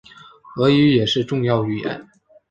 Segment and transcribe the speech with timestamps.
[0.55, 2.07] 俄语也是重要语言。